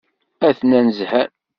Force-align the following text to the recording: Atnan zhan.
Atnan 0.47 0.87
zhan. 0.97 1.29